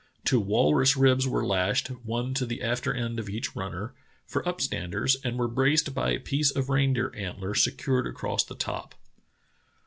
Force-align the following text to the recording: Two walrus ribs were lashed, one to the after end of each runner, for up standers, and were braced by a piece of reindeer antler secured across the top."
Two 0.25 0.39
walrus 0.39 0.97
ribs 0.97 1.27
were 1.27 1.45
lashed, 1.45 1.89
one 1.89 2.33
to 2.33 2.47
the 2.47 2.63
after 2.63 2.91
end 2.91 3.19
of 3.19 3.29
each 3.29 3.55
runner, 3.55 3.93
for 4.25 4.41
up 4.49 4.59
standers, 4.59 5.15
and 5.23 5.37
were 5.37 5.47
braced 5.47 5.93
by 5.93 6.09
a 6.09 6.19
piece 6.19 6.49
of 6.49 6.69
reindeer 6.69 7.13
antler 7.15 7.53
secured 7.53 8.07
across 8.07 8.43
the 8.43 8.55
top." 8.55 8.95